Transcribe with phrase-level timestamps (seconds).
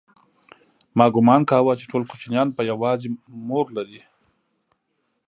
[0.97, 3.09] ما گومان کاوه چې ټول کوچنيان به يوازې
[3.47, 4.01] مور لري.